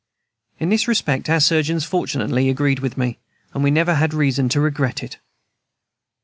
[0.57, 3.19] In this respect our surgeons fortunately agreed with me,
[3.53, 5.19] and we never had reason to regret it.